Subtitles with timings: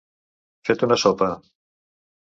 [0.69, 1.31] Fet una sopa.